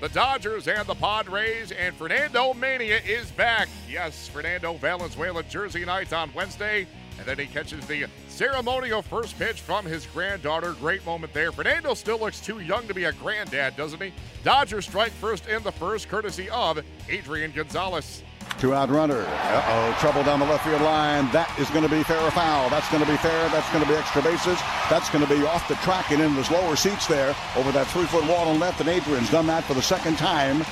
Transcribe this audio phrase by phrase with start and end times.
[0.00, 3.68] the Dodgers and the Padres, and Fernandomania is back.
[3.88, 6.86] Yes, Fernando Valenzuela Jersey night on Wednesday,
[7.18, 10.72] and then he catches the ceremonial first pitch from his granddaughter.
[10.80, 11.52] Great moment there.
[11.52, 14.12] Fernando still looks too young to be a granddad, doesn't he?
[14.42, 18.22] Dodgers strike first in the first, courtesy of Adrian Gonzalez.
[18.60, 19.24] Two out runner.
[19.26, 21.30] Uh oh, trouble down the left field line.
[21.32, 22.68] That is going to be fair or foul.
[22.68, 23.48] That's going to be fair.
[23.48, 24.58] That's going to be extra bases.
[24.90, 27.86] That's going to be off the track and in the lower seats there over that
[27.86, 28.78] three foot wall on left.
[28.80, 30.62] And Adrian's done that for the second time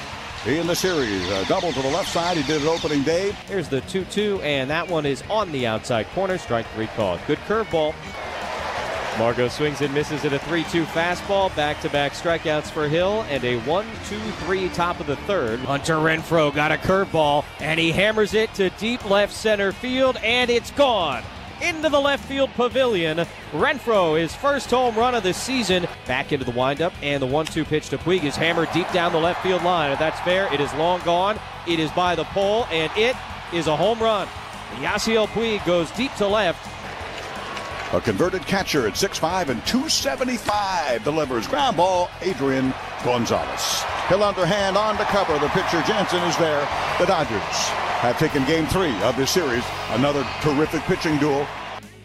[0.46, 1.26] in the series.
[1.30, 2.36] A double to the left side.
[2.36, 3.32] He did it opening day.
[3.46, 6.36] Here's the 2 2, and that one is on the outside corner.
[6.36, 7.20] Strike three called.
[7.26, 7.94] Good curveball.
[9.18, 11.54] Margot swings and misses at a 3 2 fastball.
[11.56, 15.58] Back to back strikeouts for Hill and a 1 2 3 top of the third.
[15.60, 20.50] Hunter Renfroe got a curveball and he hammers it to deep left center field and
[20.50, 21.24] it's gone.
[21.60, 23.26] Into the left field pavilion.
[23.50, 27.46] Renfroe, his first home run of the season, back into the windup, and the 1
[27.46, 29.90] 2 pitch to Puig is hammered deep down the left field line.
[29.90, 31.40] If that's fair, it is long gone.
[31.66, 33.16] It is by the pole, and it
[33.52, 34.28] is a home run.
[34.76, 36.64] Yasiel Puig goes deep to left,
[37.92, 42.10] a converted catcher at 6'5 and 275 delivers ground ball.
[42.20, 43.82] Adrian Gonzalez.
[44.08, 45.38] Hill underhand on to cover.
[45.38, 46.60] The pitcher Jansen is there.
[46.98, 47.40] The Dodgers
[48.00, 49.64] have taken game three of this series.
[49.90, 51.46] Another terrific pitching duel.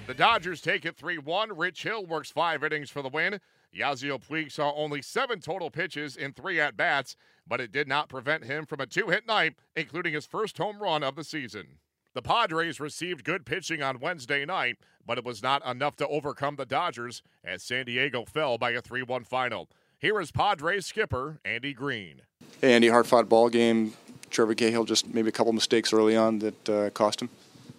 [0.08, 1.58] The Dodgers take it 3 1.
[1.58, 3.40] Rich Hill works five innings for the win.
[3.76, 7.16] Yasiel Puig saw only seven total pitches in three at bats,
[7.48, 10.80] but it did not prevent him from a two hit night, including his first home
[10.80, 11.80] run of the season.
[12.14, 16.58] The Padres received good pitching on Wednesday night, but it was not enough to overcome
[16.58, 19.68] the Dodgers as San Diego fell by a 3 1 final.
[19.98, 22.22] Here is Padres skipper Andy Green.
[22.62, 23.94] Hey, Andy, hard fought ball game.
[24.30, 27.30] Trevor Cahill just maybe a couple mistakes early on that uh, cost him.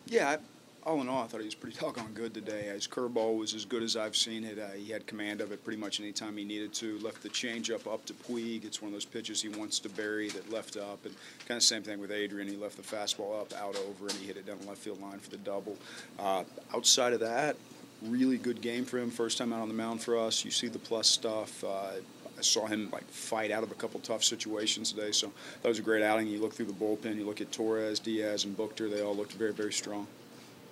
[0.06, 0.38] Yeah,
[0.86, 2.64] all in all, I thought he was pretty doggone good today.
[2.72, 4.58] His curveball was as good as I've seen it.
[4.58, 6.98] Uh, he had command of it pretty much any time he needed to.
[6.98, 8.64] Left the changeup up to Puig.
[8.64, 11.05] It's one of those pitches he wants to bury that left up.
[11.05, 11.14] And
[11.46, 12.48] kind of same thing with Adrian.
[12.48, 15.00] He left the fastball up, out over, and he hit it down the left field
[15.00, 15.77] line for the double.
[16.18, 17.56] Uh, outside of that,
[18.02, 19.11] really good game for him.
[19.11, 20.45] First time out on the mound for us.
[20.45, 21.64] You see the plus stuff.
[21.64, 21.92] Uh,
[22.36, 25.78] I saw him like fight out of a couple tough situations today, so that was
[25.78, 26.27] a great outing.
[26.27, 29.33] You look through the bullpen, you look at Torres, Diaz, and Buchter; they all looked
[29.34, 30.06] very, very strong.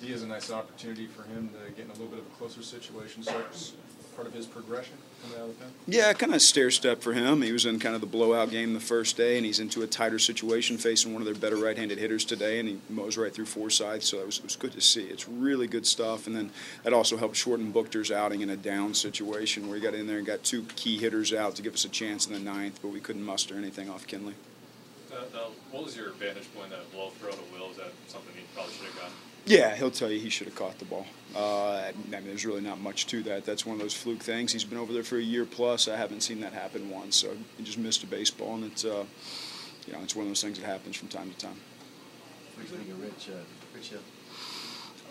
[0.03, 2.31] D is a nice opportunity for him to get in a little bit of a
[2.31, 3.23] closer situation.
[3.23, 3.73] So it's
[4.17, 5.73] part of his progression coming out of the pen.
[5.87, 7.41] Yeah, kind of stair step for him.
[7.41, 9.87] He was in kind of the blowout game the first day, and he's into a
[9.87, 13.47] tighter situation facing one of their better right-handed hitters today, and he mows right through
[13.47, 14.03] Forsythe.
[14.03, 15.05] So it was, it was good to see.
[15.05, 16.51] It's really good stuff, and then
[16.83, 20.19] that also helped shorten Buchter's outing in a down situation where he got in there
[20.19, 22.89] and got two key hitters out to give us a chance in the ninth, but
[22.89, 24.35] we couldn't muster anything off Kenley.
[25.13, 27.71] Uh, uh, what was your vantage point that low throw to Wil?
[27.71, 29.13] Is that something he probably should have gotten?
[29.45, 31.05] Yeah, he'll tell you he should have caught the ball.
[31.35, 33.45] Uh, I mean, there's really not much to that.
[33.45, 34.53] That's one of those fluke things.
[34.53, 35.89] He's been over there for a year plus.
[35.89, 37.17] I haven't seen that happen once.
[37.17, 39.05] So he just missed a baseball, and it's uh,
[39.87, 41.57] you know it's one of those things that happens from time to time.
[42.55, 43.29] What do you think of Rich?
[43.31, 43.43] Uh,
[43.75, 44.01] Rich Hill?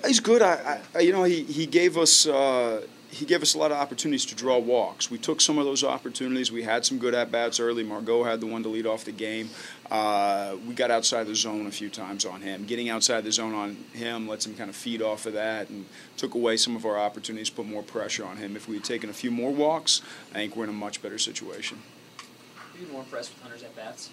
[0.06, 0.41] He's good.
[0.41, 3.77] I, I, you know, he, he gave us uh, he gave us a lot of
[3.77, 5.11] opportunities to draw walks.
[5.11, 6.49] We took some of those opportunities.
[6.51, 7.83] We had some good at bats early.
[7.83, 9.49] Margot had the one to lead off the game.
[9.89, 12.66] Uh, we got outside the zone a few times on him.
[12.66, 15.85] Getting outside the zone on him lets him kind of feed off of that and
[16.16, 18.55] took away some of our opportunities, put more pressure on him.
[18.55, 20.01] If we had taken a few more walks,
[20.31, 21.79] I think we're in a much better situation.
[22.57, 24.09] Are you more impressed with Hunter's at bats?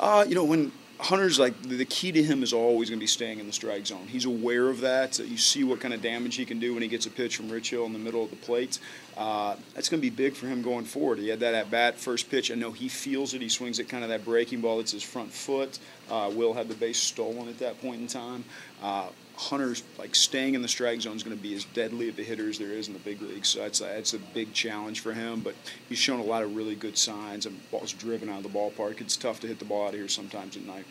[0.00, 3.06] Uh, you know, when Hunter's like the key to him is always going to be
[3.06, 4.06] staying in the strike zone.
[4.08, 5.18] He's aware of that.
[5.18, 7.50] You see what kind of damage he can do when he gets a pitch from
[7.50, 8.78] Rich Hill in the middle of the plate.
[9.16, 11.18] Uh, that's going to be big for him going forward.
[11.18, 12.50] He had that at bat first pitch.
[12.50, 13.42] I know he feels it.
[13.42, 14.80] He swings it kind of that breaking ball.
[14.80, 15.78] It's his front foot.
[16.10, 18.44] Uh, Wil had the base stolen at that point in time.
[18.82, 22.18] Uh, Hunter's like staying in the strike zone is going to be as deadly of
[22.18, 23.48] a hitter as there is in the big leagues.
[23.48, 25.40] So that's that's a big challenge for him.
[25.40, 25.54] But
[25.88, 27.44] he's shown a lot of really good signs.
[27.44, 29.00] And ball's driven out of the ballpark.
[29.00, 30.86] It's tough to hit the ball out of here sometimes at night.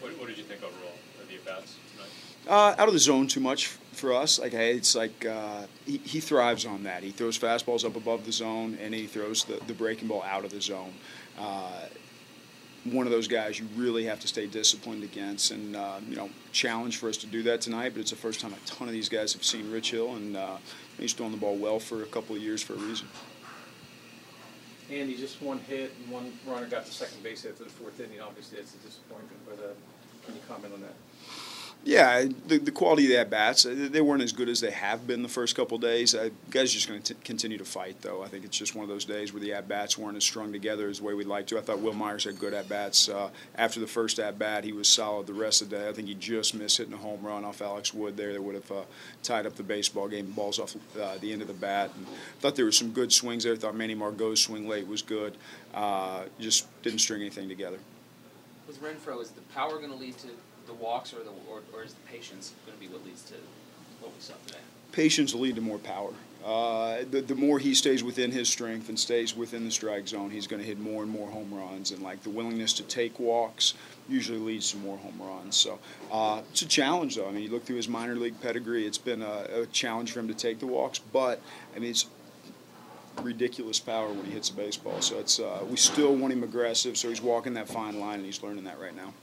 [0.00, 2.08] What, what did you think overall of the at bats tonight?
[2.48, 4.38] Uh, out of the zone too much for us.
[4.38, 7.02] Like hey, it's like uh, he, he thrives on that.
[7.02, 10.44] He throws fastballs up above the zone, and he throws the, the breaking ball out
[10.44, 10.94] of the zone.
[11.38, 11.82] Uh,
[12.84, 16.30] one of those guys you really have to stay disciplined against, and uh, you know,
[16.52, 17.92] challenge for us to do that tonight.
[17.94, 20.36] But it's the first time a ton of these guys have seen Rich Hill, and
[20.36, 20.56] uh,
[20.98, 23.08] he's throwing the ball well for a couple of years for a reason.
[24.90, 28.20] Andy, just one hit and one runner got to second base after the fourth inning.
[28.20, 29.72] Obviously, that's a disappointment, but uh,
[30.26, 30.94] can you comment on that?
[31.84, 35.04] Yeah, the, the quality of the at bats, they weren't as good as they have
[35.04, 36.14] been the first couple days.
[36.14, 38.22] Uh, guys just going to continue to fight, though.
[38.22, 40.52] I think it's just one of those days where the at bats weren't as strung
[40.52, 41.58] together as the way we'd like to.
[41.58, 43.08] I thought Wil Myers had good at bats.
[43.08, 45.88] Uh, after the first at bat, he was solid the rest of the day.
[45.88, 48.54] I think he just missed hitting a home run off Alex Wood there that would
[48.54, 48.82] have uh,
[49.24, 50.30] tied up the baseball game.
[50.30, 51.90] Balls off uh, the end of the bat.
[52.38, 53.56] Thought there were some good swings there.
[53.56, 55.36] Thought Manny Margot's swing late was good.
[55.74, 57.78] Uh, just didn't string anything together.
[58.68, 60.28] With Renfroe, is the power going to lead to
[60.66, 63.34] the walks, or the or, or is the patience going to be what leads to
[64.00, 64.58] what we saw today?
[64.92, 66.12] Patience will lead to more power.
[66.44, 70.28] Uh, the, the more he stays within his strength and stays within the strike zone,
[70.28, 71.92] he's going to hit more and more home runs.
[71.92, 73.74] And like the willingness to take walks
[74.08, 75.56] usually leads to more home runs.
[75.56, 75.78] So
[76.10, 77.28] uh, it's a challenge, though.
[77.28, 80.20] I mean, you look through his minor league pedigree; it's been a, a challenge for
[80.20, 80.98] him to take the walks.
[80.98, 81.40] But
[81.76, 82.06] I mean, it's
[83.22, 85.00] ridiculous power when he hits a baseball.
[85.00, 86.96] So it's uh, we still want him aggressive.
[86.96, 89.14] So he's walking that fine line, and he's learning that right now.